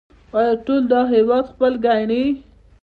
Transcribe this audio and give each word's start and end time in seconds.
آیا 0.37 0.53
ټول 0.65 0.81
دا 0.91 1.01
هیواد 1.13 1.45
خپل 1.53 1.73
ګڼي؟ 1.85 2.23